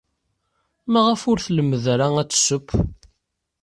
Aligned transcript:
Maɣef 0.91 1.21
ur 1.31 1.37
tlemmed 1.45 1.83
ara 1.93 2.07
ad 2.21 2.27
tesseww? 2.29 2.67